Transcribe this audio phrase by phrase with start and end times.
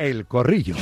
[0.00, 0.76] El Corrillo.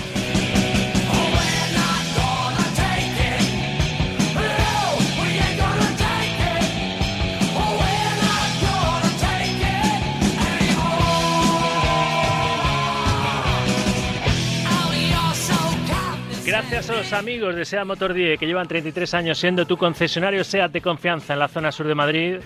[16.47, 20.45] Gracias a los amigos de SEAT Motor 10 que llevan 33 años siendo tu concesionario
[20.45, 22.37] SEAT de confianza en la zona sur de Madrid.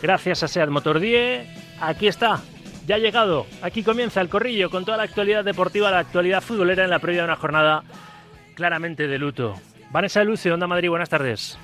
[0.00, 1.46] Gracias a SEAT Motor 10,
[1.78, 2.40] aquí está,
[2.86, 3.46] ya ha llegado.
[3.62, 7.22] Aquí comienza el corrillo con toda la actualidad deportiva, la actualidad futbolera en la previa
[7.22, 7.82] de una jornada
[8.54, 9.54] claramente de luto.
[9.90, 11.58] Vanessa Lucio, Onda Madrid, buenas tardes.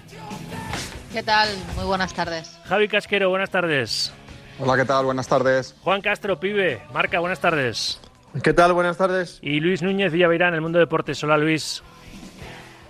[1.12, 1.48] ¿Qué tal?
[1.74, 2.58] Muy buenas tardes.
[2.66, 4.12] Javi Casquero, buenas tardes.
[4.60, 5.04] Hola, ¿qué tal?
[5.04, 5.74] Buenas tardes.
[5.82, 8.00] Juan Castro, pibe, Marca, buenas tardes.
[8.42, 8.72] ¿Qué tal?
[8.72, 9.38] Buenas tardes.
[9.40, 11.22] Y Luis Núñez Villaveirán, el mundo deportes.
[11.24, 11.82] Hola, Luis.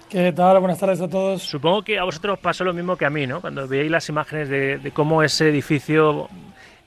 [0.09, 0.59] ¿Qué tal?
[0.59, 1.43] Buenas tardes a todos.
[1.43, 3.41] Supongo que a vosotros pasó lo mismo que a mí, ¿no?
[3.41, 6.29] Cuando veíais las imágenes de, de cómo ese edificio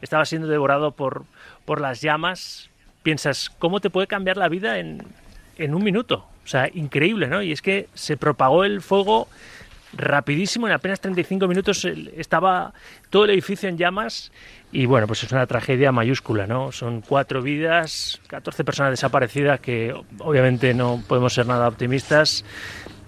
[0.02, 1.26] estaba siendo devorado por,
[1.66, 2.70] por las llamas,
[3.04, 5.04] piensas, ¿cómo te puede cambiar la vida en,
[5.58, 6.28] en un minuto?
[6.44, 7.42] O sea, increíble, ¿no?
[7.42, 9.28] Y es que se propagó el fuego
[9.94, 12.74] rapidísimo, en apenas 35 minutos estaba
[13.10, 14.32] todo el edificio en llamas
[14.72, 16.72] y bueno, pues es una tragedia mayúscula, ¿no?
[16.72, 22.46] Son cuatro vidas, 14 personas desaparecidas que obviamente no podemos ser nada optimistas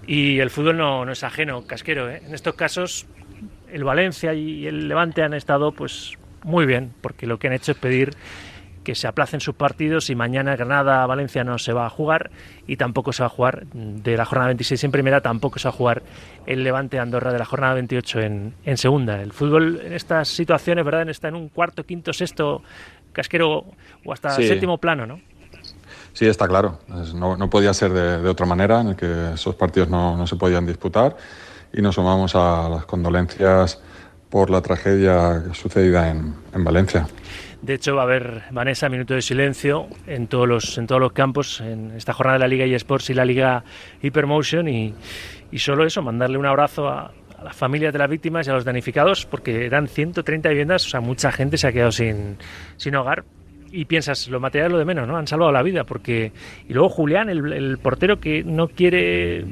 [0.05, 2.21] y el fútbol no, no es ajeno, casquero, ¿eh?
[2.25, 3.05] En estos casos
[3.71, 7.71] el Valencia y el Levante han estado pues muy bien, porque lo que han hecho
[7.71, 8.15] es pedir
[8.83, 12.31] que se aplacen sus partidos y mañana Granada-Valencia no se va a jugar
[12.67, 15.73] y tampoco se va a jugar de la jornada 26 en primera, tampoco se va
[15.73, 16.03] a jugar
[16.45, 19.21] el Levante-Andorra de la jornada 28 en, en, segunda.
[19.21, 21.09] El fútbol en estas situaciones, ¿verdad?
[21.09, 22.61] Está en un cuarto, quinto, sexto,
[23.13, 23.65] casquero
[24.05, 24.47] o hasta sí.
[24.47, 25.19] séptimo plano, ¿no?
[26.11, 26.79] Sí, está claro.
[27.15, 30.27] No, no podía ser de, de, otra manera, en el que esos partidos no, no
[30.27, 31.15] se podían disputar
[31.73, 33.81] y nos sumamos a las condolencias
[34.33, 37.05] por la tragedia sucedida en, en, Valencia.
[37.61, 41.11] De hecho, va a haber, Vanessa, minuto de silencio en todos los, en todos los
[41.11, 43.63] campos, en esta jornada de la Liga eSports y la Liga
[44.01, 44.67] Hypermotion.
[44.67, 44.95] Y,
[45.51, 48.65] y solo eso, mandarle un abrazo a, las familias de las víctimas y a los
[48.65, 52.37] danificados, porque eran 130 viviendas, o sea, mucha gente se ha quedado sin,
[52.77, 53.25] sin hogar
[53.73, 55.17] y piensas, lo material es lo de menos, ¿no?
[55.17, 56.31] Han salvado la vida, porque...
[56.69, 59.43] Y luego Julián, el, el, portero que no quiere,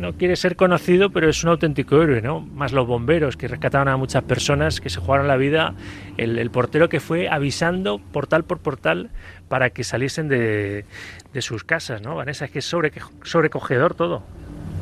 [0.00, 2.40] no quiere ser conocido, pero es un auténtico héroe, ¿no?
[2.40, 5.74] Más los bomberos que rescataron a muchas personas, que se jugaron la vida,
[6.16, 9.10] el, portero que fue avisando portal por portal
[9.48, 10.84] para que saliesen de,
[11.32, 12.16] de sus casas, ¿no?
[12.16, 14.24] Vanessa, es que es sobre, sobrecogedor todo.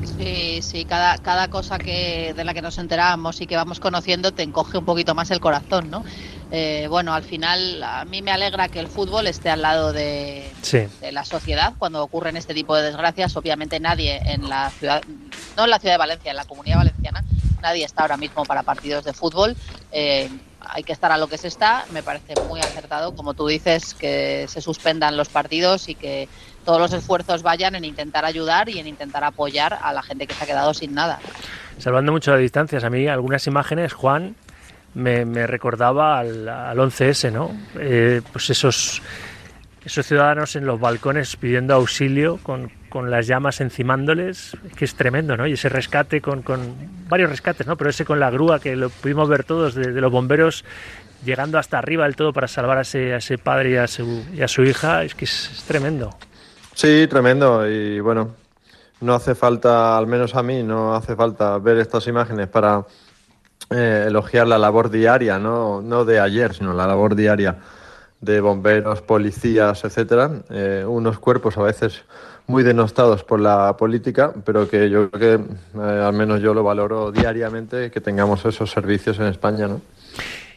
[0.05, 4.33] Sí, sí, cada, cada cosa que, de la que nos enteramos y que vamos conociendo
[4.33, 6.05] te encoge un poquito más el corazón, ¿no?
[6.51, 10.51] Eh, bueno, al final a mí me alegra que el fútbol esté al lado de,
[10.63, 10.87] sí.
[11.01, 13.37] de, la sociedad cuando ocurren este tipo de desgracias.
[13.37, 15.03] Obviamente nadie en la ciudad,
[15.57, 17.25] no en la ciudad de Valencia, en la comunidad valenciana,
[17.61, 19.57] nadie está ahora mismo para partidos de fútbol.
[19.93, 20.31] Eh,
[20.61, 21.85] hay que estar a lo que se está.
[21.93, 26.29] Me parece muy acertado, como tú dices, que se suspendan los partidos y que
[26.69, 30.35] todos los esfuerzos vayan en intentar ayudar y en intentar apoyar a la gente que
[30.35, 31.19] se ha quedado sin nada.
[31.79, 34.37] Salvando mucho las distancias, a mí algunas imágenes, Juan,
[34.93, 37.57] me, me recordaba al, al 11S, ¿no?
[37.81, 39.01] Eh, pues esos,
[39.83, 44.95] esos ciudadanos en los balcones pidiendo auxilio con, con las llamas encimándoles, es que es
[44.95, 45.47] tremendo, ¿no?
[45.47, 46.77] Y ese rescate con, con
[47.09, 47.77] varios rescates, ¿no?
[47.77, 50.67] Pero ese con la grúa que lo pudimos ver todos de, de los bomberos
[51.25, 54.23] llegando hasta arriba del todo para salvar a ese, a ese padre y a su,
[54.35, 56.15] y a su hija, es que es, es tremendo.
[56.79, 57.69] Sí, tremendo.
[57.69, 58.37] Y bueno,
[59.01, 62.87] no hace falta, al menos a mí, no hace falta ver estas imágenes para
[63.71, 65.83] eh, elogiar la labor diaria, ¿no?
[65.83, 67.57] no de ayer, sino la labor diaria
[68.21, 70.31] de bomberos, policías, etcétera.
[70.51, 72.05] Eh, unos cuerpos a veces
[72.47, 75.45] muy denostados por la política, pero que yo creo que
[75.81, 79.81] eh, al menos yo lo valoro diariamente que tengamos esos servicios en España, ¿no?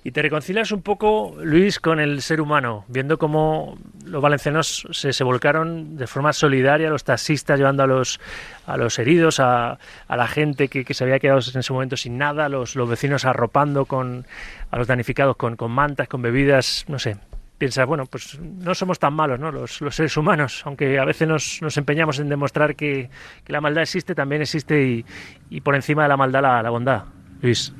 [0.03, 5.23] Y te reconcilias un poco, Luis, con el ser humano, viendo cómo los valencianos se,
[5.23, 8.19] volcaron de forma solidaria, los taxistas llevando a los,
[8.65, 9.77] a los heridos, a,
[10.09, 14.25] la gente que, se había quedado en ese momento sin nada, los, vecinos arropando con,
[14.71, 17.17] a los danificados con, mantas, con bebidas, no sé,
[17.59, 19.51] piensas, bueno, pues no somos tan malos, ¿no?
[19.51, 23.11] Los, seres humanos, aunque a veces nos, empeñamos en demostrar que,
[23.45, 25.05] la maldad existe, también existe
[25.51, 27.03] y, por encima de la maldad la bondad.
[27.43, 27.71] Luis.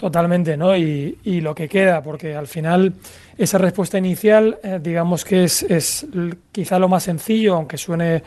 [0.00, 0.74] Totalmente, ¿no?
[0.74, 2.94] Y, y, lo que queda, porque al final
[3.36, 6.06] esa respuesta inicial, eh, digamos que es, es,
[6.52, 8.22] quizá lo más sencillo, aunque suene,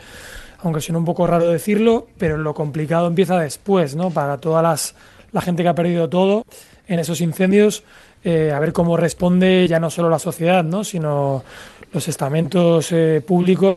[0.60, 4.10] aunque suene un poco raro decirlo, pero lo complicado empieza después, ¿no?
[4.12, 4.94] Para toda las,
[5.32, 6.44] la gente que ha perdido todo
[6.86, 7.82] en esos incendios,
[8.22, 10.84] eh, a ver cómo responde ya no solo la sociedad, ¿no?
[10.84, 11.42] Sino
[11.92, 13.76] los estamentos eh, públicos.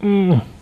[0.00, 0.53] Mm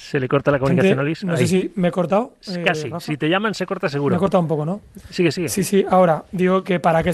[0.00, 1.22] se le corta la comunicación a Luis.
[1.24, 2.32] No sé si me he cortado.
[2.48, 2.88] Eh, Casi.
[2.88, 3.00] Rafa.
[3.00, 4.14] Si te llaman, se corta seguro.
[4.14, 4.80] Me he cortado un poco, ¿no?
[5.10, 5.48] Sigue, sigue.
[5.48, 5.84] Sí, sí.
[5.88, 7.12] Ahora, digo que para que.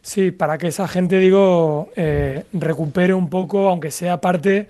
[0.00, 4.68] Sí, para que esa gente, digo, eh, recupere un poco, aunque sea parte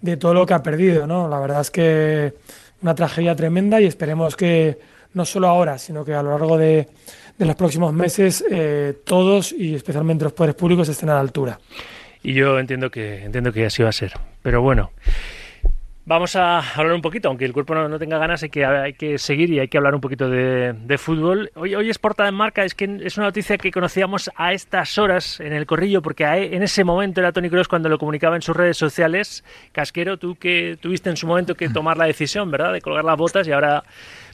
[0.00, 1.28] de todo lo que ha perdido, ¿no?
[1.28, 2.34] La verdad es que
[2.82, 4.78] una tragedia tremenda y esperemos que
[5.14, 6.88] no solo ahora, sino que a lo largo de,
[7.36, 11.58] de los próximos meses eh, todos y especialmente los poderes públicos estén a la altura.
[12.22, 14.12] Y yo entiendo que entiendo que así va a ser.
[14.42, 14.90] Pero bueno,
[16.08, 19.18] Vamos a hablar un poquito, aunque el cuerpo no, tenga ganas, hay que, hay que
[19.18, 21.50] seguir y hay que hablar un poquito de, fútbol.
[21.56, 25.40] Hoy, es portada en marca, es que es una noticia que conocíamos a estas horas
[25.40, 28.56] en el corrillo, porque en ese momento era Tony Cross cuando lo comunicaba en sus
[28.56, 29.42] redes sociales.
[29.72, 33.16] Casquero, tú que tuviste en su momento que tomar la decisión, ¿verdad?, de colgar las
[33.16, 33.82] botas y ahora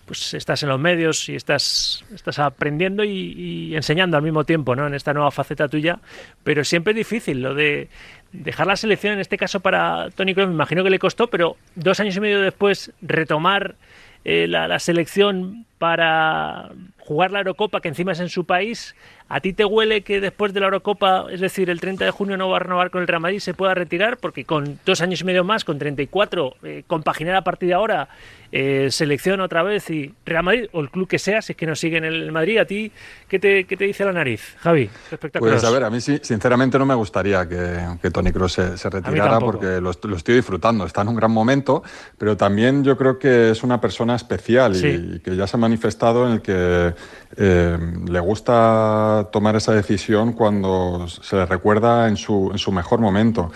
[0.04, 4.86] pues estás en los medios y estás, estás aprendiendo y, enseñando al mismo tiempo, ¿no?
[4.86, 6.00] En esta nueva faceta tuya,
[6.42, 7.88] pero siempre es difícil lo de
[8.32, 11.56] dejar la selección, en este caso para Tony Kroos, me imagino que le costó, pero
[11.74, 13.76] dos años y medio después retomar
[14.24, 16.70] eh, la, selección para
[17.04, 18.94] jugar la Eurocopa, que encima es en su país,
[19.28, 22.36] ¿a ti te huele que después de la Eurocopa, es decir, el 30 de junio
[22.36, 24.18] no va a renovar con el Real Madrid, se pueda retirar?
[24.18, 28.08] Porque con dos años y medio más, con 34, eh, compaginar a partir de ahora
[28.52, 31.66] eh, selección otra vez y Real Madrid, o el club que sea, si es que
[31.66, 32.92] nos sigue en el Madrid, ¿a ti
[33.26, 34.90] qué te, qué te dice la nariz, Javi?
[35.38, 38.90] Pues a ver, a mí sí, sinceramente no me gustaría que, que Tony Kroos se,
[38.90, 41.82] retirara porque lo, estoy disfrutando, está en un gran momento,
[42.18, 46.26] pero también yo creo que es una persona especial y, que ya se ha manifestado
[46.26, 46.94] en el que
[47.36, 53.00] eh, le gusta tomar esa decisión cuando se le recuerda en su, en su mejor
[53.00, 53.50] momento.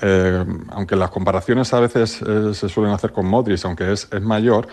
[0.00, 4.20] Eh, aunque las comparaciones a veces eh, se suelen hacer con Modric, aunque es, es,
[4.20, 4.66] mayor,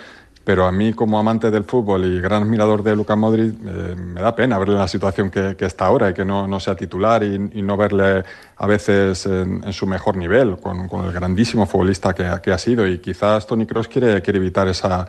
[0.43, 4.35] pero a mí como amante del fútbol y gran admirador de Luka Modric, me da
[4.35, 7.61] pena verle en la situación que, está ahora y que no, no sea titular y,
[7.61, 8.23] no verle
[8.57, 12.87] a veces en, su mejor nivel, con, con, el grandísimo futbolista que, que, ha sido.
[12.87, 15.07] Y quizás Tony Cross quiere, quiere evitar esa,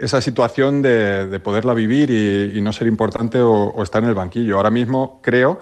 [0.00, 4.14] esa situación de, de poderla vivir y, no ser importante o, o estar en el
[4.14, 4.56] banquillo.
[4.56, 5.60] Ahora mismo creo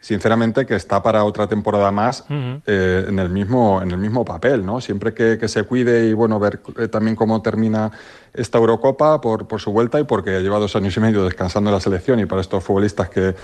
[0.00, 4.64] sinceramente que está para otra temporada más eh, en, el mismo, en el mismo papel,
[4.64, 4.80] ¿no?
[4.80, 7.90] Siempre que, se cuide y bueno, ver eh, también cómo termina
[8.32, 11.74] esta Eurocopa por, por, su vuelta y porque lleva dos años y medio descansando en
[11.74, 13.34] la selección y para estos futbolistas que,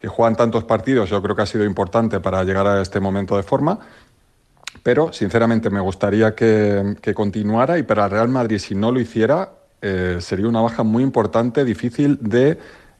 [0.00, 3.36] que juegan tantos partidos, yo creo que ha sido importante para llegar a este momento
[3.36, 3.78] de forma.
[4.82, 9.00] Pero, sinceramente, me gustaría que, que continuara y para el Real Madrid, si no lo
[9.00, 9.50] hiciera,
[9.82, 12.58] eh, sería una baja muy importante, difícil de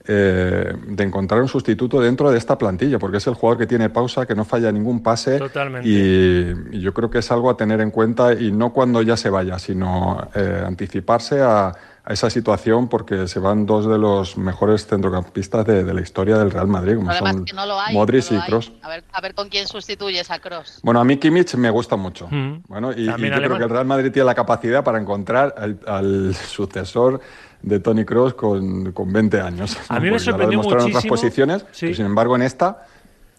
[0.08, 3.90] eh, de encontrar un sustituto dentro de esta plantilla, porque es el jugador que tiene
[3.90, 5.36] pausa, que no falla ningún pase.
[5.38, 5.88] Totalmente.
[5.88, 9.30] Y, yo creo que es algo a tener en cuenta y no cuando ya se
[9.30, 11.72] vaya, sino eh, anticiparse a,
[12.12, 16.68] esa situación porque se van dos de los mejores centrocampistas de, la historia del Real
[16.68, 17.44] Madrid, como son
[17.92, 18.72] Modric y Kroos.
[18.82, 20.80] A ver, con quién sustituyes a Kroos.
[20.82, 22.28] Bueno, a mí Kimmich me gusta mucho.
[22.30, 22.62] Mm.
[22.68, 25.54] Bueno, y, yo creo que el Real Madrid tiene la capacidad para encontrar
[25.86, 27.20] al sucesor
[27.62, 29.76] de Tony Cross con, con 20 años.
[29.88, 30.82] A mí me sorprendió muchísimo.
[30.82, 32.86] en otras posiciones, sin embargo en esta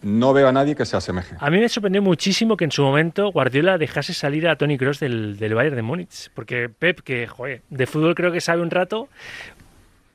[0.02, 1.36] no veo a nadie que se asemeje.
[1.38, 5.00] A mí me sorprendió muchísimo que en su momento Guardiola dejase salir a Tony Cross
[5.00, 8.70] del, del Bayern de Múnich, porque Pep, que joder, de fútbol creo que sabe un
[8.70, 9.08] rato,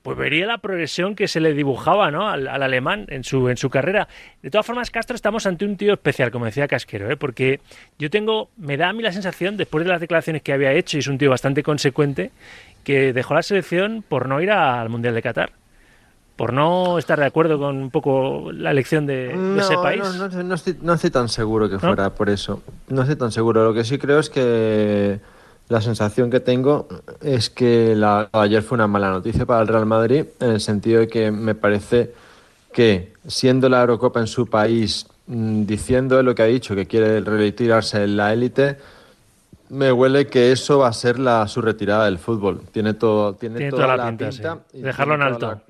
[0.03, 2.29] pues vería la progresión que se le dibujaba ¿no?
[2.29, 4.09] al, alemán en su, en su carrera.
[4.41, 7.15] De todas formas, Castro, estamos ante un tío especial, como decía Casquero, ¿eh?
[7.15, 7.61] porque
[7.97, 10.97] yo tengo, me da a mí la sensación, después de las declaraciones que había hecho,
[10.97, 12.31] y es un tío bastante consecuente,
[12.83, 15.62] que dejó la selección por no ir al Mundial de Qatar.
[16.43, 20.03] Por no estar de acuerdo con un poco la elección de, ese país.
[20.03, 22.61] No, no, estoy, no, estoy, tan seguro que fuera por eso.
[22.89, 23.63] No estoy tan seguro.
[23.63, 25.21] Lo que sí creo es que
[25.69, 26.89] la sensación que tengo
[27.21, 30.99] es que la, ayer fue una mala noticia para el Real Madrid, en el sentido
[30.99, 32.13] de que me parece
[32.73, 37.21] que, siendo la Eurocopa en su país, mm, diciendo lo que ha dicho, que quiere
[37.21, 38.75] retirarse en la élite,
[39.69, 42.63] me huele que eso va a ser la, su retirada del fútbol.
[42.73, 44.59] Tiene, todo, tiene, toda, la pinta.
[44.73, 45.61] Dejarlo en alto.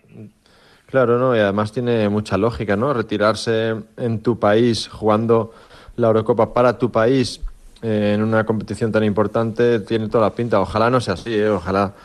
[0.94, 1.36] Claro, ¿no?
[1.36, 2.94] Y además tiene mucha lógica, ¿no?
[2.94, 5.52] Retirarse en tu país jugando
[5.96, 7.42] la Eurocopa para tu país
[7.82, 10.60] eh, en una competición tan importante tiene toda la pinta.
[10.60, 11.50] Ojalá no sea así, ¿eh?
[11.50, 11.96] ojalá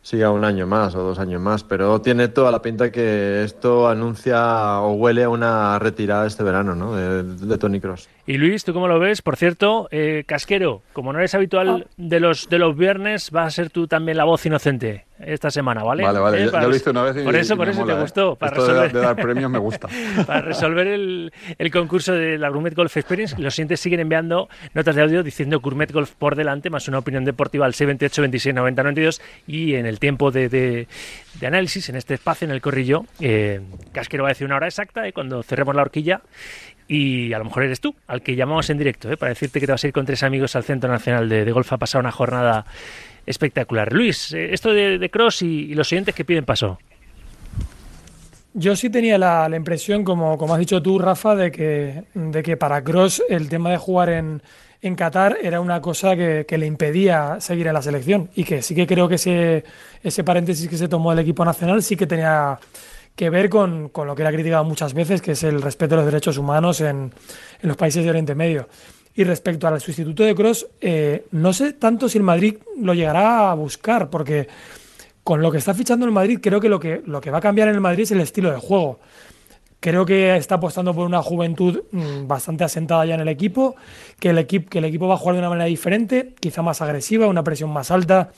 [0.00, 3.86] siga un año más o dos años más, pero tiene toda la pinta que esto
[3.86, 6.96] anuncia o huele a una retirada este verano ¿no?
[6.96, 8.08] de, Tony Cross.
[8.28, 9.22] Y Luis, ¿tú cómo lo ves?
[9.22, 11.90] Por cierto, eh, Casquero, como no eres habitual ah.
[11.96, 15.82] de los, de los viernes, vas a ser tú también la voz inocente esta semana,
[15.82, 16.02] ¿vale?
[16.02, 18.36] Vale, vale, eh, ya, lo hice una vez y Por eso, por eso te gustó.
[18.36, 18.92] Para resolver...
[18.92, 19.88] de, dar premios me gusta.
[20.26, 24.94] para resolver el, el, concurso de la Gourmet Golf Experience, los siguientes siguen enviando notas
[24.94, 28.82] de audio diciendo Gourmet Golf por delante, más una opinión deportiva al 628 26 90
[28.82, 30.86] 92 y en el tiempo de, de,
[31.40, 34.66] de análisis, en este espacio, en el corrillo, eh, Casquero va a decir una hora
[34.66, 36.20] exacta y cuando cerremos la horquilla
[36.88, 39.16] y a lo mejor eres tú, al que llamamos en directo, ¿eh?
[39.16, 41.52] para decirte que te vas a ir con tres amigos al Centro Nacional de, de
[41.52, 42.64] Golf a pasar una jornada
[43.26, 43.92] espectacular.
[43.92, 46.78] Luis, eh, esto de, Cross y, los siguientes que piden paso.
[48.54, 52.56] Yo sí tenía la, impresión, como, como has dicho tú, Rafa, de que, de que
[52.56, 54.42] para Cross el tema de jugar en,
[54.80, 58.74] en Qatar era una cosa que, le impedía seguir en la selección y que sí
[58.74, 59.64] que creo que ese,
[60.02, 62.58] ese paréntesis que se tomó el equipo nacional sí que tenía
[63.18, 66.04] que ver con, lo que era criticado muchas veces, que es el respeto de los
[66.06, 67.12] derechos humanos en,
[67.60, 68.68] en los países de Oriente Medio.
[69.16, 73.50] Y respecto al sustituto de Cross, eh, no sé tanto si el Madrid lo llegará
[73.50, 74.46] a buscar, porque
[75.24, 77.40] con lo que está fichando el Madrid, creo que lo que, lo que va a
[77.40, 79.00] cambiar en el Madrid es el estilo de juego.
[79.80, 83.74] Creo que está apostando por una juventud mm, bastante asentada ya en el equipo,
[84.20, 86.80] que el, equipo, que el equipo va a jugar de una manera diferente, quizá más
[86.82, 88.30] agresiva, una presión más alta,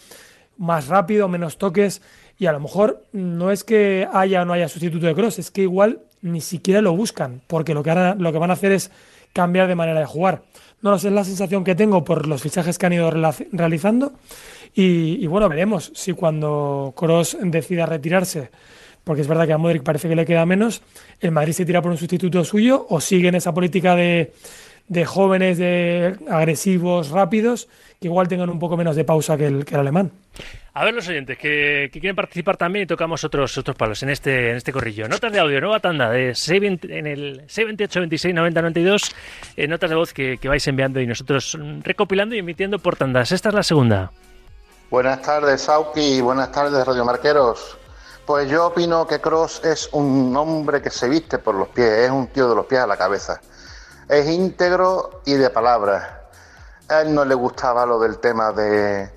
[0.57, 2.01] más rápido, menos toques.
[2.41, 5.51] Y a lo mejor no es que haya o no haya sustituto de Cross, es
[5.51, 8.91] que igual ni siquiera lo buscan, porque lo que, lo que van a hacer es
[9.35, 10.43] cambiar de manera de jugar.
[10.81, 14.15] No sé, es la sensación que tengo por los fichajes que han ido realizando.
[14.75, 18.51] Y, bueno, veremos si cuando Cross decida retirarse
[19.05, 20.83] porque es verdad que a Modric parece que le queda menos,
[21.21, 24.33] el Madrid se tira por un sustituto suyo o sigue en esa política de,
[25.07, 27.69] jóvenes, de agresivos, rápidos,
[28.01, 30.11] que igual tengan un poco menos de pausa que el, que el alemán.
[30.73, 34.53] A ver los oyentes que, quieren participar también y tocamos otros otros palos en este
[34.53, 35.07] en este corrillo.
[35.07, 39.17] Notas de audio, nueva tanda de 620, en el 628 26 90 92,
[39.69, 43.33] notas de voz que, que vais enviando y nosotros recopilando y emitiendo por tandas.
[43.33, 44.13] Esta es la segunda.
[44.91, 47.77] Buenas tardes, Sauki, buenas tardes, Radio Marqueros.
[48.25, 52.11] Pues yo opino que Cross es un hombre que se viste por los pies, es
[52.11, 53.43] un tío de los pies a la cabeza.
[54.09, 56.20] Es íntegro y de palabras.
[56.91, 59.09] A él no le gustaba lo del tema de,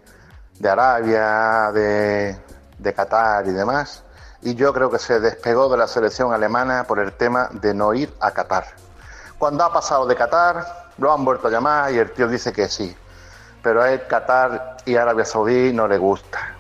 [0.63, 2.37] Arabia, de,
[2.77, 4.03] de Qatar y demás.
[4.41, 7.93] Y yo creo que se despegó de la selección alemana por el tema de no
[7.93, 8.65] ir a Qatar.
[9.37, 12.69] Cuando ha pasado de Qatar, lo han vuelto a llamar y el tío dice que
[12.69, 12.95] sí.
[13.61, 16.53] Pero a él Qatar y Arabia Saudí no le gusta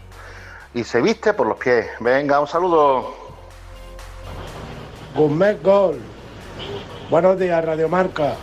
[0.73, 1.87] y se viste por los pies.
[1.99, 3.13] Venga, un saludo.
[5.15, 5.99] Gourmet Gol.
[7.09, 8.33] Buenos días, Radio Marca.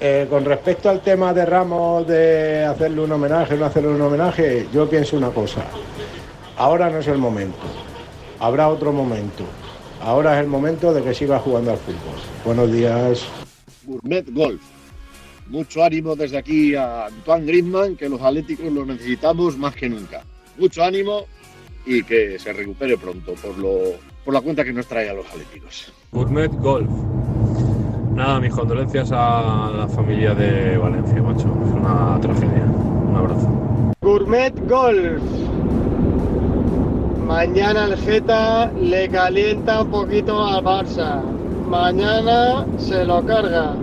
[0.00, 4.66] Eh, con respecto al tema de Ramos de hacerle un homenaje, no hacerle un homenaje,
[4.72, 5.64] yo pienso una cosa.
[6.56, 7.66] Ahora no es el momento.
[8.40, 9.44] Habrá otro momento.
[10.00, 12.16] Ahora es el momento de que siga jugando al fútbol.
[12.44, 13.26] Buenos días.
[13.84, 14.60] Gourmet Golf.
[15.46, 20.22] Mucho ánimo desde aquí a Antoine Griezmann, que los atléticos lo necesitamos más que nunca
[20.56, 21.26] mucho ánimo
[21.86, 23.78] y que se recupere pronto por, lo,
[24.24, 25.92] por la cuenta que nos trae a los atléticos.
[26.12, 26.90] Gourmet Golf.
[28.14, 31.48] Nada, mis condolencias a la familia de Valencia, macho.
[31.66, 32.64] Es una tragedia.
[32.64, 33.48] Un abrazo.
[34.00, 35.22] Gourmet Golf.
[37.26, 41.22] Mañana el Geta le calienta un poquito al Barça.
[41.68, 43.74] Mañana se lo carga.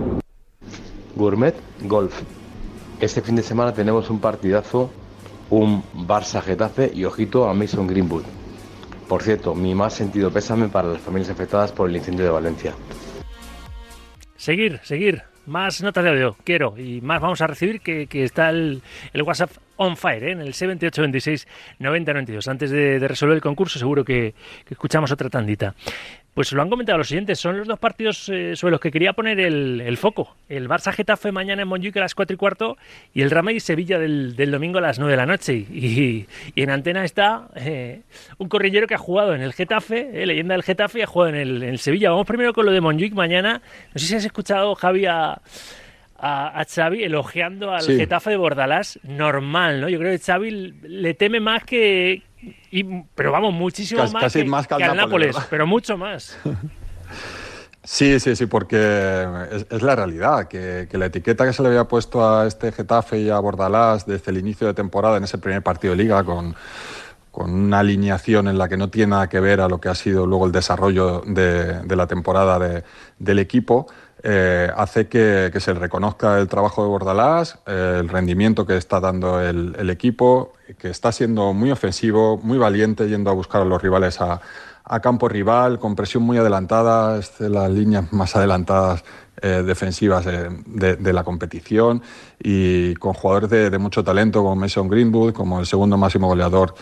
[1.14, 2.22] Gourmet Golf.
[3.00, 4.90] Este fin de semana tenemos un partidazo
[5.52, 8.22] un Barça Getafe y ojito a Mason Greenwood.
[9.06, 12.72] Por cierto, mi más sentido pésame para las familias afectadas por el incendio de Valencia.
[14.42, 15.22] Seguir, seguir.
[15.46, 16.76] Más notas de audio, quiero.
[16.76, 18.82] Y más vamos a recibir que, está el,
[19.14, 20.32] WhatsApp on fire, ¿eh?
[20.32, 21.46] en el 7826
[21.78, 22.48] 9092.
[22.48, 24.34] Antes de, resolver el concurso, seguro que,
[24.64, 25.76] que escuchamos otra tandita.
[26.34, 29.12] Pues lo han comentado los siguientes, son los dos partidos eh, sobre los que quería
[29.12, 30.34] poner el, foco.
[30.48, 32.78] El Barça Getafe mañana en Montjuic a las 4 y cuarto
[33.12, 35.52] y el Rama y Sevilla del, domingo a las 9 de la noche.
[35.52, 38.00] Y, en antena está eh,
[38.38, 41.34] un corrillero que ha jugado en el Getafe, eh, leyenda del Getafe, y ha jugado
[41.34, 42.08] en el, Sevilla.
[42.08, 43.60] Vamos primero con lo de Montjuic mañana.
[43.92, 45.04] No sé si has escuchado, Javi,
[46.22, 48.98] Xavi elogiando al Getafe de Bordalás.
[49.02, 49.88] Normal, ¿no?
[49.88, 50.50] Yo creo que Xavi
[50.82, 52.22] le teme más que
[53.14, 56.38] pero vamos, muchísimo más, que, más, al Nápoles, pero mucho más.
[57.84, 59.26] Sí, sí, sí, porque
[59.68, 63.28] es, la realidad, que, la etiqueta que se le había puesto a este Getafe y
[63.28, 66.54] a Bordalás desde el inicio de temporada en ese primer partido de liga con,
[67.32, 70.26] una alineación en la que no tiene nada que ver a lo que ha sido
[70.26, 72.84] luego el desarrollo de, la temporada
[73.18, 73.88] del equipo,
[74.24, 79.40] eh, hace que, se reconozca el trabajo de Bordalás, eh, el rendimiento que está dando
[79.40, 84.20] el, equipo, que está siendo muy ofensivo, muy valiente, yendo a buscar a los rivales
[84.20, 84.40] a,
[85.00, 89.02] campo rival, con presión muy adelantada, de las líneas más adelantadas
[89.40, 92.02] eh, defensivas de, la competición
[92.38, 96.74] y con jugadores de, de mucho talento como Mason Greenwood, como el segundo máximo goleador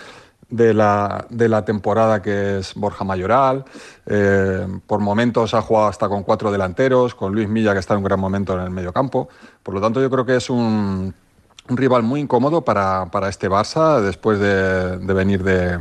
[0.50, 3.64] de la, de la temporada, que es Borja Mayoral.
[4.06, 7.98] Eh, por momentos ha jugado hasta con cuatro delanteros, con Luis Milla, que está en
[7.98, 9.28] un gran momento en el medio campo.
[9.62, 11.14] Por lo tanto, yo creo que es un,
[11.68, 15.78] un rival muy incómodo para, para, este Barça, después de, de venir de,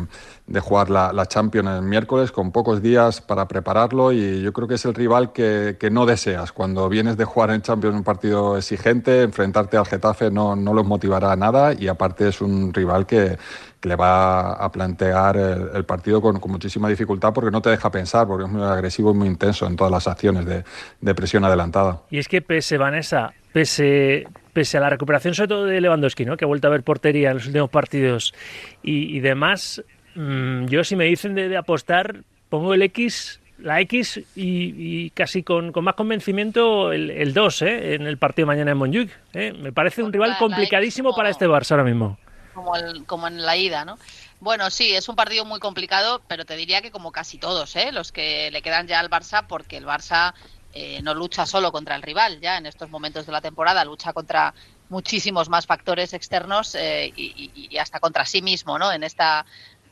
[0.49, 4.67] de jugar la, la, Champions el miércoles con pocos días para prepararlo y yo creo
[4.67, 6.51] que es el rival que, que, no deseas.
[6.51, 10.87] Cuando vienes de jugar en Champions un partido exigente, enfrentarte al Getafe no, no los
[10.87, 13.37] motivará nada y aparte es un rival que,
[13.79, 17.91] que le va a plantear el, partido con, con, muchísima dificultad porque no te deja
[17.91, 20.63] pensar, porque es muy agresivo y muy intenso en todas las acciones de,
[20.99, 22.01] de presión adelantada.
[22.09, 26.37] Y es que pese, Vanessa, pese, pese a la recuperación sobre todo de Lewandowski, ¿no?
[26.37, 28.33] que ha vuelto a ver portería en los últimos partidos
[28.81, 29.83] y, y demás,
[30.15, 35.09] mmm, yo si me dicen de, de, apostar, pongo el X, la X y, y
[35.11, 37.95] casi con, con, más convencimiento el, el 2 ¿eh?
[37.95, 39.11] en el partido de mañana en Montjuic.
[39.33, 39.53] ¿eh?
[39.53, 42.17] Me parece un rival complicadísimo para este Barça ahora mismo
[42.59, 43.97] como, el, como en la ida, ¿no?
[44.39, 47.91] Bueno, sí, es un partido muy complicado, pero te diría que como casi todos, ¿eh?
[47.91, 50.33] los que le quedan ya al Barça, porque el Barça
[50.73, 54.13] eh, no lucha solo contra el rival, ya en estos momentos de la temporada, lucha
[54.13, 54.53] contra
[54.89, 58.91] muchísimos más factores externos eh, y, y, hasta contra sí mismo, ¿no?
[58.91, 59.45] En esta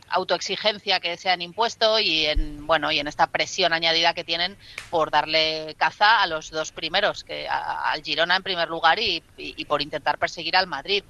[0.10, 4.58] autoexigencia que se han impuesto y en bueno y en esta presión añadida que tienen
[4.90, 9.22] por darle caza a los dos primeros que a, al Girona en primer lugar y,
[9.68, 11.04] por intentar perseguir al Madrid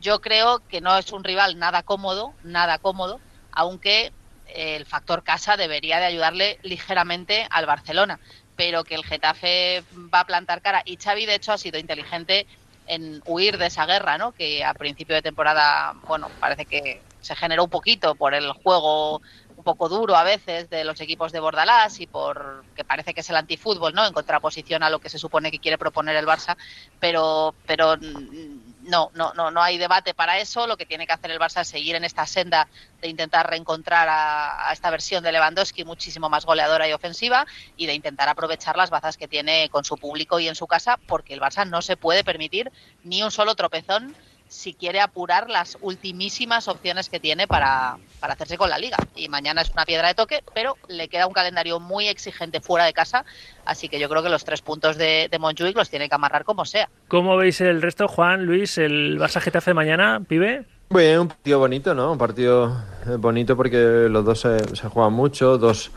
[0.00, 3.20] yo creo que no es un rival nada cómodo, nada cómodo,
[3.52, 4.12] aunque
[4.54, 8.20] el factor casa debería de ayudarle ligeramente al Barcelona,
[8.56, 12.46] pero que el Getafe va a plantar cara y Xavi de hecho ha sido inteligente
[12.86, 14.32] en huir de esa guerra, ¿no?
[14.32, 19.20] Que a principio de temporada, bueno, parece que se generó un poquito por el juego
[19.56, 23.20] un poco duro a veces de los equipos de Bordalás y por que parece que
[23.20, 24.06] es el antifútbol, ¿no?
[24.06, 26.56] En contraposición a lo que se supone que quiere proponer el Barça,
[27.00, 30.66] pero pero no, no, no, no hay debate para eso.
[30.66, 32.68] Lo que tiene que hacer el Barça es seguir en esta senda
[33.00, 37.86] de intentar reencontrar a, a, esta versión de Lewandowski muchísimo más goleadora y ofensiva y
[37.86, 41.34] de intentar aprovechar las bazas que tiene con su público y en su casa, porque
[41.34, 42.70] el Barça no se puede permitir
[43.02, 44.14] ni un solo tropezón
[44.48, 48.96] si quiere apurar las ultimísimas opciones que tiene para, para, hacerse con la liga.
[49.14, 52.84] Y mañana es una piedra de toque, pero le queda un calendario muy exigente fuera
[52.84, 53.24] de casa,
[53.64, 56.44] así que yo creo que los tres puntos de, de Montjuic los tiene que amarrar
[56.44, 56.88] como sea.
[57.08, 60.64] ¿Cómo veis el resto, Juan, Luis, el Barça Getafe mañana, pibe?
[60.88, 62.12] Bien, un partido bonito, ¿no?
[62.12, 62.80] Un partido
[63.18, 65.90] bonito porque los dos se, se juegan mucho, dos,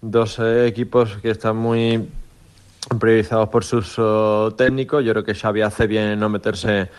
[0.00, 2.08] dos eh, equipos que están muy
[2.98, 5.04] priorizados por sus uh, técnicos.
[5.04, 6.90] Yo creo que Xavi hace bien en no meterse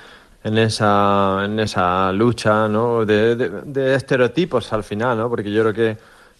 [0.45, 3.03] en esa, en esa lucha ¿no?
[3.03, 5.27] de, de, de, estereotipos al final, ¿no?
[5.27, 5.97] porque yo creo que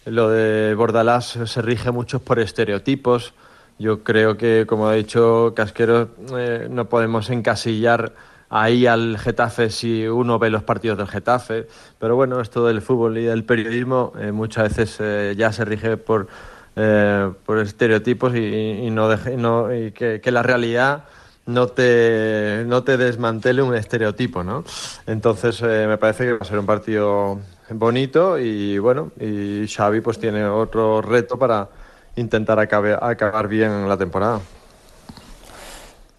[0.08, 3.34] lo de Bordalás se rige mucho por estereotipos.
[3.80, 8.12] Yo creo que, como ha dicho Casquero, eh, no podemos encasillar
[8.48, 11.66] ahí al Getafe si uno ve los partidos del Getafe.
[11.98, 15.96] Pero bueno, esto del fútbol y del periodismo eh, muchas veces eh, ya se rige
[15.96, 16.28] por,
[16.76, 21.06] eh, por estereotipos y, y no, no y que, que la realidad
[21.46, 24.64] no te, no te desmantele un estereotipo, ¿no?
[25.06, 30.00] Entonces eh, me parece que va a ser un partido bonito y bueno, y Xavi
[30.00, 31.68] pues tiene otro reto para
[32.16, 34.40] intentar acabar, acabar bien la temporada.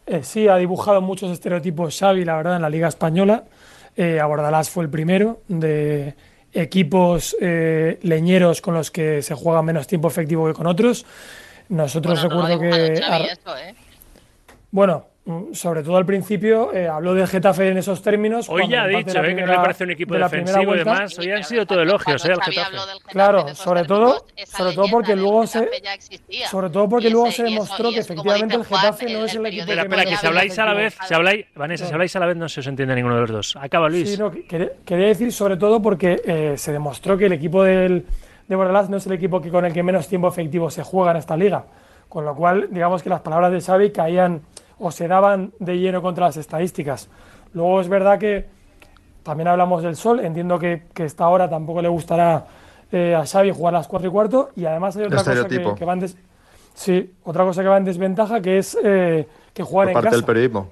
[0.06, 3.44] Eh, sí, ha dibujado muchos estereotipos Xavi, la verdad, en la Liga Española.
[3.96, 6.16] Eh, Abordalás fue el primero de
[6.54, 11.06] equipos eh, leñeros con los que se juega menos tiempo efectivo que con otros.
[11.68, 13.02] Nosotros bueno, recuerdo no que...
[13.02, 13.76] Xavi, ¿eh?
[14.72, 15.08] Bueno,
[15.52, 18.48] sobre todo al principio, eh, habló del Getafe en esos términos.
[18.50, 21.20] Hoy ya ha dicho eh, que no le parece un equipo de defensivo y demás.
[21.20, 22.78] Hoy han sido todo elogios eh, al Getafe.
[23.08, 25.70] Claro, sobre todo, sobre todo porque luego se,
[26.50, 29.63] sobre todo porque luego se demostró que efectivamente el Getafe no es el equipo.
[29.63, 32.26] Espera, espera, que si habláis a la vez, si habláis, Vanessa, si habláis a la
[32.28, 33.56] vez no se os entiende ninguno de los dos.
[33.58, 34.12] Acaba Luis.
[34.12, 38.06] Sí, no, quería decir sobre todo porque eh, se demostró que el equipo del,
[38.48, 41.12] de Bordalás no es el equipo que con el que menos tiempo efectivo se juega
[41.12, 41.66] en esta liga.
[42.08, 44.42] Con lo cual, digamos que las palabras de Xavi caían
[44.80, 47.10] o se daban de lleno contra las estadísticas.
[47.54, 48.46] Luego es verdad que
[49.24, 52.46] también hablamos del sol, entiendo que, que esta hora tampoco le gustará
[52.92, 55.76] eh, a Xavi jugar a las 4 y cuarto y además hay otra cosa que,
[55.76, 56.18] que, va en des...
[56.74, 60.06] sí, otra cosa que va en desventaja que es eh, que jugar Por en parte
[60.06, 60.16] casa.
[60.16, 60.70] del periodismo.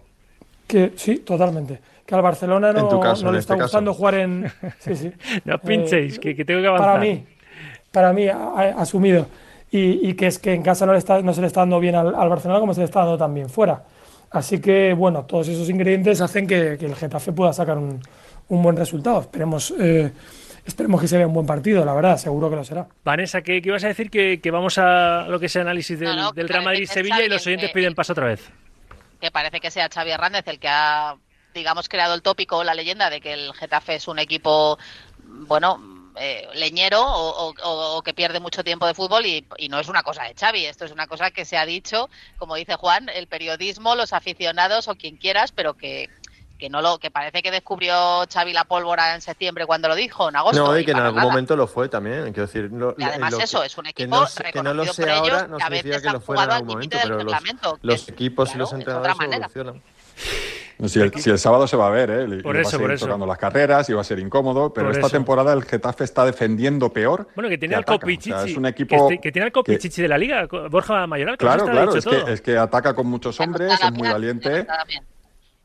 [0.66, 1.80] Que sí, totalmente.
[2.06, 3.98] Que al Barcelona no, caso, no le en está este gustando caso.
[3.98, 5.12] jugar en sí, sí.
[5.46, 6.94] no pinchéis, eh, que, que, tengo que avanzar.
[6.94, 7.26] Para mí,
[7.92, 9.26] para mí a, a, asumido
[9.72, 11.80] y, y, que es que en casa no, le está, no se le está dando
[11.80, 13.84] bien al, al Barcelona como se le está dando también fuera.
[14.32, 18.02] Así que, bueno, todos esos ingredientes hacen que, que el Getafe pueda sacar un,
[18.50, 19.22] un buen resultado.
[19.22, 20.12] Esperemos, eh,
[20.66, 22.88] esperemos que se vea un buen partido, la verdad, seguro que lo será.
[23.04, 24.10] Vanessa, ¿qué, qué ibas a decir?
[24.10, 27.24] Que, que, vamos a lo que es el análisis del, no, no, del Real Madrid-Sevilla
[27.24, 28.50] y los oyentes que, piden paso otra vez.
[29.20, 31.16] Que parece que sea Xavi Hernández el que ha,
[31.54, 34.78] digamos, creado el tópico, la leyenda de que el Getafe es un equipo,
[35.24, 39.80] bueno, eh, leñero o, o, o, que pierde mucho tiempo de fútbol y, y, no
[39.80, 42.76] es una cosa de Xavi, esto es una cosa que se ha dicho, como dice
[42.76, 46.10] Juan, el periodismo, los aficionados o quien quieras, pero que,
[46.58, 50.30] que no lo que parece que descubrió Xavi la pólvora en septiembre cuando lo dijo,
[50.30, 50.66] en agosto.
[50.66, 51.30] No, y que en algún nada.
[51.30, 52.24] momento lo fue también.
[52.32, 54.74] Quiero decir, lo- Y además lo que- eso, es un que equipo no, que no
[54.74, 56.76] lo sé por ellos, ahora no que a veces que lo fuera en algún al
[56.76, 57.24] momento, pero
[57.82, 59.82] los, equipos y los entrenadores evolucionan.
[60.84, 62.28] Si el, si el sábado se va a ver, ¿eh?
[62.40, 63.06] Y Por le eso, va a seguir por eso.
[63.06, 65.16] tocando las carreras y va a ser incómodo, pero Por esta eso.
[65.16, 67.28] temporada el Getafe está defendiendo peor.
[67.36, 67.86] Bueno, que tiene que al.
[67.86, 68.32] Copichichi.
[68.34, 71.08] O sea, es un que, equipo este- que tiene al Copichichi de la liga, Borja
[71.08, 71.38] Mayoral.
[71.38, 74.10] que Claro, está claro, dicho es que, es que ataca con muchos hombres, es muy
[74.10, 74.68] valiente.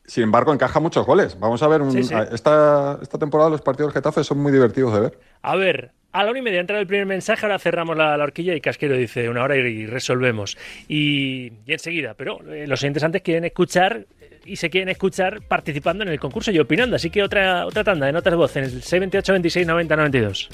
[0.05, 1.37] Sin embargo, encaja muchos goles.
[1.39, 2.13] Vamos a ver, un- Sí, sí.
[2.13, 5.19] a- Esta, esta temporada los partidos del Getafe son muy divertidos de ver.
[5.41, 8.17] A ver, a la una y media ha entrado el primer mensaje, ahora cerramos la,
[8.17, 10.57] la horquilla y Casquero dice una hora y, resolvemos.
[10.87, 15.41] Y, y enseguida, pero eh, los oyentes antes quieren escuchar eh, y se quieren escuchar
[15.41, 16.95] participando en el concurso y opinando.
[16.95, 20.49] Así que otra, otra tanda de notas de voz en el 628 26 90 92.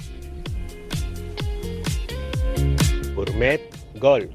[3.15, 3.61] Gourmet
[3.95, 4.29] Gol.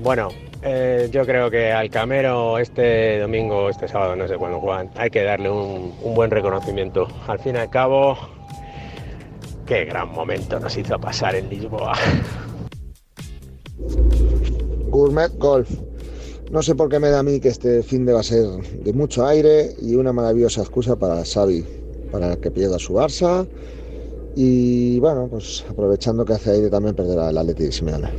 [0.00, 0.30] Bueno,
[0.62, 5.10] eh, yo creo que al Camero este domingo, este sábado, no sé cuándo juegan, hay
[5.10, 7.06] que darle un, un buen reconocimiento.
[7.28, 8.18] Al fin y al cabo,
[9.66, 11.94] qué gran momento nos hizo pasar en Lisboa.
[14.88, 15.70] Gourmet Golf.
[16.50, 18.44] No sé por qué me da a mí que este fin de va a ser
[18.44, 21.64] de mucho aire y una maravillosa excusa para Xavi,
[22.10, 23.48] para que pierda su Barça
[24.34, 28.10] y bueno, pues aprovechando que hace aire también perderá el Atleti de Simeone.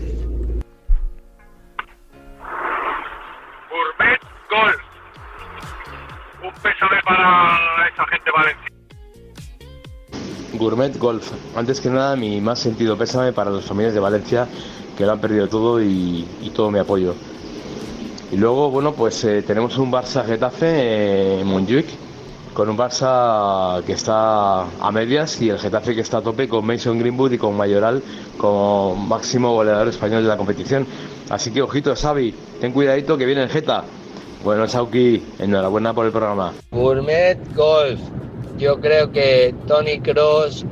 [3.70, 4.82] Gourmet Golf.
[6.44, 8.73] Un pésame para esa gente valenciana.
[10.64, 11.30] Gourmet Golf.
[11.58, 14.48] Antes que nada, mi más sentido pésame para los familiares de Valencia
[14.98, 17.16] que lo han perdido todo y, todo mi apoyo.
[18.32, 21.88] Y luego, bueno, pues eh, tenemos un Barça Getafe eh, en Montjuic
[22.54, 26.66] con un Barça que está a medias y el Getafe que está a tope con
[26.66, 28.02] Mason Greenwood y con Mayoral
[28.38, 30.88] como máximo goleador español de la competición.
[31.30, 33.84] Así que ojito, Xavi, ten cuidadito que viene el Geta.
[34.46, 36.54] Bueno, Sauki, enhorabuena por el programa.
[36.72, 38.00] Gourmet Golf.
[38.64, 40.66] Yo creo que Tony Cross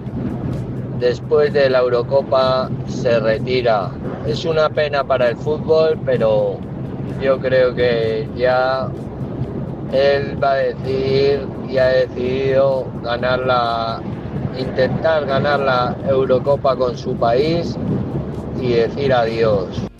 [0.97, 3.91] después de la Eurocopa se retira.
[4.25, 6.55] Es una pena para el fútbol, pero
[7.21, 8.87] yo creo que ya
[9.91, 14.01] él va a decir y ha decidido ganar la
[14.57, 17.75] intentar ganar la Eurocopa con su país
[18.61, 19.90] y decir adiós.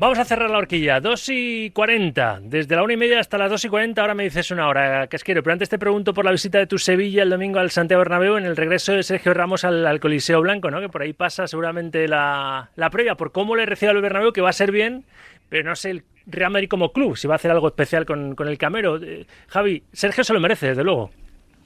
[0.00, 2.40] Vamos a cerrar la horquilla, 2 y 40.
[2.44, 5.06] Desde la una y media hasta las 2 y 40, ahora me dices una hora,
[5.08, 5.42] Casquero.
[5.42, 8.38] Pero antes te pregunto por la visita de tu Sevilla el domingo al Santiago Bernabéu
[8.38, 10.80] en el regreso de Sergio Ramos al, al Coliseo Blanco, ¿no?
[10.80, 14.40] Que por ahí pasa seguramente la, la previa por cómo le recibe al Bernabéu, que
[14.40, 15.04] va a ser bien,
[15.50, 18.34] pero no sé el Real Madrid como club, si va a hacer algo especial con,
[18.34, 18.96] con el Camero.
[19.02, 21.10] Eh, Javi, Sergio se lo merece, desde luego.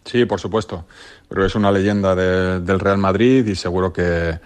[0.07, 0.88] Sí, por supuesto.
[1.29, 4.40] Pero es una leyenda de- del Real Madrid y seguro que,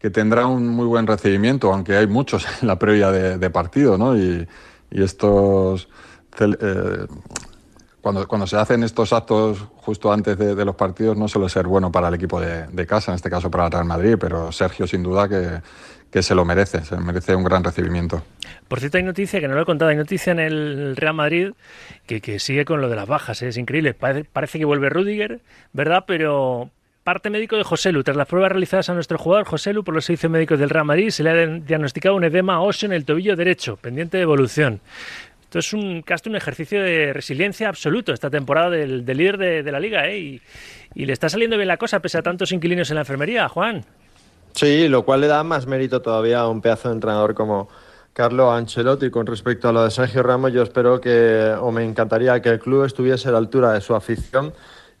[0.00, 4.16] que tendrá un muy buen recibimiento, aunque hay muchos en la previa de, partido, ¿no?
[4.16, 4.46] Y,
[4.90, 5.88] estos.
[6.40, 7.06] eh,
[8.00, 11.92] cuando, cuando se hacen estos actos justo antes de, los partidos no suele ser bueno
[11.92, 14.86] para el equipo de, de casa, en este caso para el Real Madrid, pero Sergio
[14.86, 15.60] sin duda que,
[16.10, 18.22] que se lo merece, se merece un gran recibimiento.
[18.68, 21.52] Por cierto, hay noticia, que no lo he contado, hay noticia en el Real Madrid
[22.06, 23.48] que, que sigue con lo de las bajas, ¿eh?
[23.48, 23.94] es increíble.
[23.94, 25.40] Parece, parece que vuelve Rudiger,
[25.72, 26.04] ¿verdad?
[26.06, 26.70] Pero
[27.04, 28.02] parte médico de José Lu.
[28.02, 30.84] Tras las pruebas realizadas a nuestro jugador, José Lu, por los servicios médicos del Real
[30.84, 34.80] Madrid, se le ha diagnosticado un edema óseo en el tobillo derecho, pendiente de evolución.
[35.42, 39.62] Esto es un, casi un ejercicio de resiliencia absoluto esta temporada del, del líder de,
[39.64, 40.18] de la liga, ¿eh?
[40.18, 40.42] Y,
[40.94, 43.84] y le está saliendo bien la cosa pese a tantos inquilinos en la enfermería, Juan.
[44.52, 47.68] Sí, lo cual le da más mérito todavía a un pedazo de entrenador como
[48.12, 49.10] Carlo Ancelotti.
[49.10, 52.58] Con respecto a lo de Sergio Ramos, yo espero que, o me encantaría que el
[52.58, 54.52] club estuviese a la altura de su afición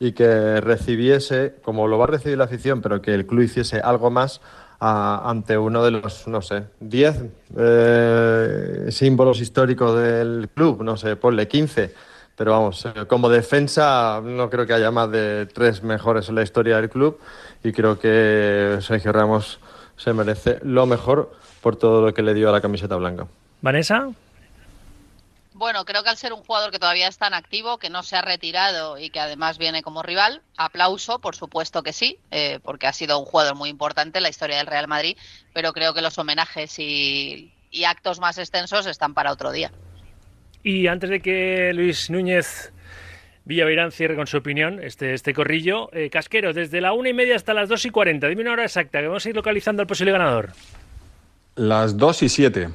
[0.02, 3.80] y que recibiese, como lo va a recibir la afición, pero que el club hiciese
[3.80, 4.40] algo más
[4.80, 7.22] a- ante uno de los, no sé, 10
[7.56, 11.92] eh, símbolos históricos del club, no sé, ponle 15.
[12.34, 16.42] Pero vamos, eh, como defensa no creo que haya más de tres mejores en la
[16.42, 17.18] historia del club
[17.62, 19.60] y creo que Sergio Ramos
[19.98, 23.26] se merece lo mejor por todo lo que le dio a la camiseta blanca.
[23.60, 24.08] Vanessa.
[25.60, 28.16] Bueno, creo que al ser un jugador que todavía está en activo, que no se
[28.16, 32.86] ha retirado y que además viene como rival, aplauso, por supuesto que sí, eh, porque
[32.86, 35.18] ha sido un jugador muy importante en la historia del Real Madrid,
[35.52, 39.70] pero creo que los homenajes y, y actos más extensos están para otro día.
[40.62, 42.72] Y antes de que Luis Núñez
[43.44, 47.36] Villaveirán cierre con su opinión este, este corrillo, eh, Casquero, desde la una y media
[47.36, 49.86] hasta las dos y cuarenta, dime una hora exacta, que vamos a ir localizando al
[49.86, 50.52] posible ganador.
[51.54, 52.70] Las 2 y 7.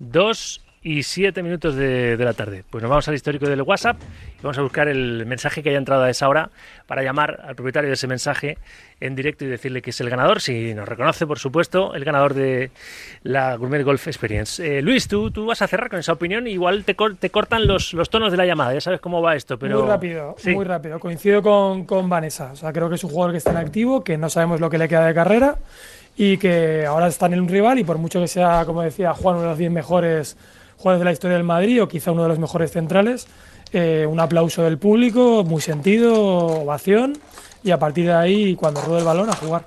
[0.00, 2.64] 2 y 7 minutos de, de la tarde.
[2.70, 3.96] Pues nos vamos al histórico del WhatsApp
[4.38, 6.50] y vamos a buscar el mensaje que haya entrado a esa hora
[6.86, 8.58] para llamar al propietario de ese mensaje
[9.00, 12.34] en directo y decirle que es el ganador, si nos reconoce, por supuesto, el ganador
[12.34, 12.70] de
[13.22, 14.64] la Gourmet Golf Experience.
[14.78, 17.66] Eh, Luis, tú, tú vas a cerrar con esa opinión, igual te, cor- te cortan
[17.66, 19.80] los, los tonos de la llamada, ya sabes cómo va esto, pero...
[19.80, 20.50] Muy rápido, Sí.
[20.50, 20.98] muy rápido.
[21.00, 22.50] Coincido con, con Vanessa.
[22.52, 24.68] O sea, creo que es un jugador que está en activo, que no sabemos lo
[24.70, 25.56] que le queda de carrera
[26.16, 29.36] y que ahora está en un rival y por mucho que sea, como decía Juan,
[29.36, 30.36] uno de los 10 mejores
[30.78, 33.26] jugadores de la historia del Madrid o quizá uno de los mejores centrales,
[33.72, 36.14] eh, un aplauso del público, muy sentido,
[36.46, 37.18] ovación
[37.62, 39.66] y a partir de ahí, cuando ruede el balón, a jugar.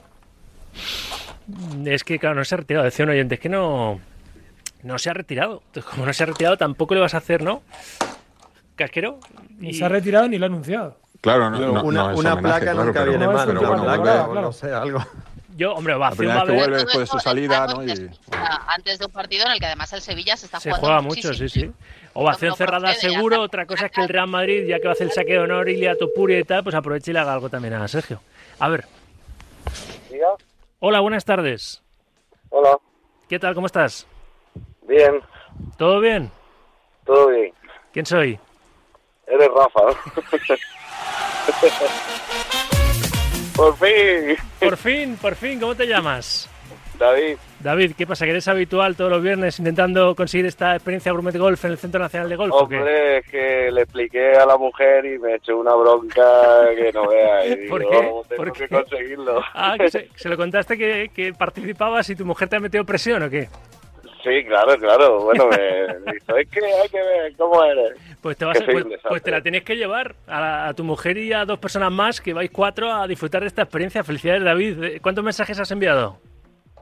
[1.86, 4.00] Es que, claro, no se ha retirado, decía un oyente, es que no,
[4.84, 5.62] no se ha retirado.
[5.68, 7.62] Entonces, como no se ha retirado, tampoco le vas a hacer, ¿no?
[8.76, 9.20] Casquero.
[9.60, 10.98] Ni se ha retirado ni lo ha anunciado.
[11.20, 13.48] Claro, no, no- una no una placa claro, nunca viene mal.
[13.48, 15.00] pero bueno, placa, no sé, algo.
[15.56, 17.84] Yo, hombre, va a vez que vuelve después de su salida, ¿no?
[17.84, 18.10] Y,
[18.68, 21.02] Antes de un partido en el que además el Sevilla se está Se jugando juega
[21.02, 21.72] mucho, sí, sí.
[22.14, 23.42] Ovación cerrada ya seguro.
[23.42, 25.40] Otra cosa es que el Real Madrid, ya que va a hacer el saque de
[25.40, 28.22] honor, Ilia Topuria y tal, pues aproveche y le haga algo también a Sergio.
[28.60, 28.86] A ver.
[30.80, 31.82] Hola, buenas tardes.
[32.50, 32.78] Hola,
[33.30, 33.56] ¿Qué tal?
[33.56, 34.06] ¿Cómo estás?
[34.88, 35.22] bien,
[35.78, 36.30] ¿Todo bien?
[37.06, 37.54] todo bien.
[37.94, 38.38] ¿Quién soy?
[39.28, 39.82] Eres Rafa.
[43.56, 46.50] Por fin, Por fin, por fin, ¿cómo te llamas?
[47.02, 47.38] David.
[47.60, 48.26] David, ¿qué pasa?
[48.26, 52.00] ¿Que eres habitual todos los viernes intentando conseguir esta experiencia Gourmet Golf en el Centro
[52.00, 52.54] Nacional de Golf?
[52.54, 56.24] Hombre, es que le expliqué a la mujer y me echó una bronca
[56.76, 57.46] que no vea.
[57.48, 57.98] Y ¿Por digo, qué?
[57.98, 58.76] "Vamos, tengo ¿Por que qué?
[58.76, 59.42] conseguirlo.
[59.54, 62.86] Ah, que se, se lo contaste que, que participabas y tu mujer te ha metido
[62.86, 63.50] presión o qué?
[64.24, 65.22] Sí, claro, claro.
[65.24, 65.58] Bueno, me
[66.14, 67.94] dijo, es que hay que ver cómo eres.
[68.22, 71.18] Pues te, vas a- pues, pues te la tienes que llevar a, a tu mujer
[71.18, 74.04] y a dos personas más, que vais cuatro a disfrutar de esta experiencia.
[74.04, 75.00] Felicidades, David.
[75.02, 76.20] ¿Cuántos mensajes has enviado?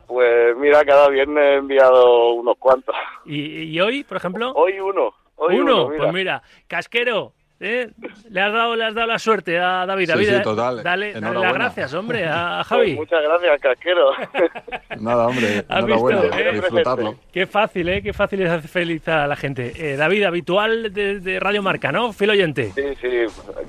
[0.09, 2.95] Pues mira, cada viernes he enviado unos cuantos.
[3.25, 4.51] ¿Y, y hoy, por ejemplo?
[4.55, 5.13] Hoy uno.
[5.35, 5.83] Hoy uno.
[5.83, 6.03] uno, mira.
[6.03, 7.33] Pues mira, casquero.
[7.59, 7.89] ¿Eh?
[8.29, 10.05] Le has dado, le has dado la suerte a David.
[10.05, 10.83] Sí, David, sí, eh, total.
[10.83, 12.95] Dale, dale las gracias, hombre, a, a Javi.
[12.95, 14.11] Pues muchas gracias, casquero.
[14.99, 16.51] Nada, hombre, ¿Has enhorabuena, visto, eh?
[16.53, 17.15] disfrutarlo.
[17.31, 18.01] Qué fácil, ¿eh?
[18.01, 19.73] Qué fácil es hacer feliz a la gente.
[19.75, 22.13] Eh, David, habitual de, de Radio Marca, ¿no?
[22.13, 22.71] Fiel oyente.
[22.75, 23.09] Sí, sí,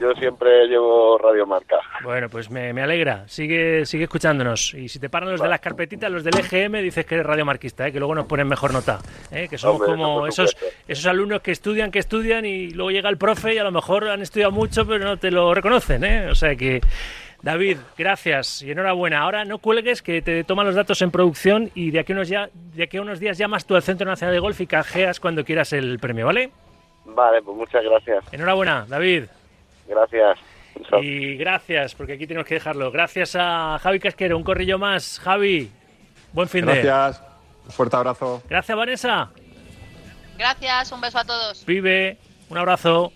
[0.01, 1.77] yo siempre llevo Radio Marca.
[2.05, 3.25] Bueno, pues me, me alegra.
[3.27, 4.75] Sigue, sigue escuchándonos.
[4.75, 7.89] Y si te paran los de las carpetitas, los del EGM, dices que eres radiomarquista,
[7.89, 7.93] ¿eh?
[7.93, 8.99] que luego nos ponen mejor nota.
[9.33, 9.49] ¿eh?
[9.49, 13.17] Que somos Hombre, como esos, esos alumnos que estudian, que estudian y luego llega el
[13.19, 13.80] profe y a lo mejor
[14.11, 16.05] han estudiado mucho, pero no te lo reconocen.
[16.05, 16.29] ¿eh?
[16.31, 16.81] O sea que,
[17.43, 19.21] David, gracias y enhorabuena.
[19.21, 22.29] Ahora no cuelgues, que te toman los datos en producción y de aquí, a unos
[22.29, 25.21] ya, de aquí a unos días llamas tú al Centro Nacional de Golf y canjeas
[25.21, 26.51] cuando quieras el premio, ¿vale?
[27.05, 28.25] Vale, pues muchas gracias.
[28.33, 29.25] Enhorabuena, David.
[29.89, 30.39] Gracias.
[31.03, 32.91] Y gracias, porque aquí tenemos que dejarlo.
[32.91, 35.19] Gracias a Javi Casquero, un corrillo más.
[35.21, 35.71] Javi,
[36.33, 36.83] buen fin de.
[36.83, 37.23] Gracias.
[37.67, 38.43] Un fuerte abrazo.
[38.49, 39.31] Gracias, Vanessa.
[40.39, 41.65] Gracias, un beso a todos.
[41.65, 42.17] Pibe,
[42.49, 43.13] un abrazo.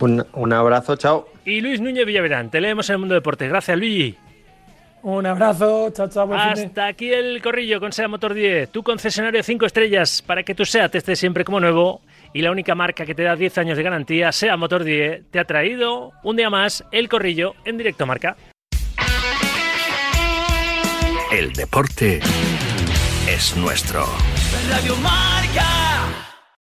[0.00, 1.28] Un, un abrazo, chao.
[1.44, 3.48] Y Luis Núñez Villaverán, te leemos en el mundo deportes.
[3.48, 4.16] Gracias, Luigi.
[5.02, 6.32] Un abrazo, chao, chao.
[6.32, 10.64] Hasta aquí el corrillo con SEA Motor 10, tu concesionario 5 estrellas para que tu
[10.64, 12.00] SEAT esté siempre como nuevo
[12.32, 15.38] y la única marca que te da 10 años de garantía, SEA Motor 10, te
[15.38, 18.34] ha traído un día más el corrillo en directo marca.
[21.30, 22.20] El deporte
[23.28, 24.06] es nuestro.
[24.70, 25.83] Radio Marca.